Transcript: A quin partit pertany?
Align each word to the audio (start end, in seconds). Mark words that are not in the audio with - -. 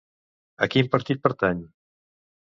A 0.65 0.67
quin 0.75 0.89
partit 0.95 1.21
pertany? 1.27 1.63